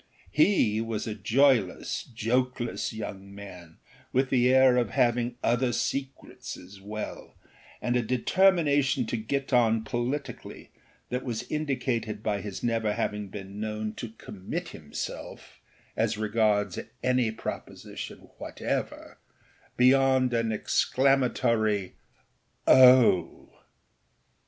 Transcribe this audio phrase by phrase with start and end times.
[0.31, 3.77] He was a joyless, jokeless young man,
[4.11, 7.35] with the air of having other secrets as well,
[7.83, 10.71] and a determination to get on politically
[11.09, 18.27] that was indicated by his never having been known to commit himselfâas regards any proposition
[18.39, 21.93] whateverâbeyond an exclamatory
[22.67, 23.49] âOh!